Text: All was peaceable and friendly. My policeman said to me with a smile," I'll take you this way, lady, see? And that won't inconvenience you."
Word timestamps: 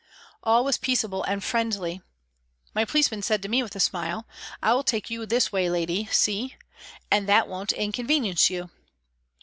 All 0.43 0.63
was 0.63 0.79
peaceable 0.79 1.21
and 1.25 1.43
friendly. 1.43 2.01
My 2.73 2.85
policeman 2.85 3.21
said 3.21 3.43
to 3.43 3.47
me 3.47 3.61
with 3.61 3.75
a 3.75 3.79
smile," 3.79 4.25
I'll 4.63 4.81
take 4.81 5.11
you 5.11 5.27
this 5.27 5.51
way, 5.51 5.69
lady, 5.69 6.07
see? 6.07 6.55
And 7.11 7.29
that 7.29 7.47
won't 7.47 7.71
inconvenience 7.71 8.49
you." 8.49 8.71